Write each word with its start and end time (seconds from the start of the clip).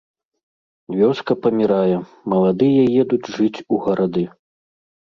Вёска 0.99 1.31
памірае, 1.43 1.97
маладыя 2.35 2.83
едуць 3.05 3.31
жыць 3.39 3.55
у 3.73 3.83
гарады. 3.89 4.29